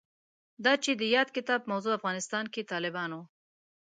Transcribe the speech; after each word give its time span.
دا 0.65 0.73
چې 0.83 0.91
د 1.01 1.03
یاد 1.15 1.29
کتاب 1.37 1.61
موضوع 1.71 1.93
افغانستان 1.99 2.45
کې 2.53 2.61
د 2.63 2.67
طالبانو 2.73 3.19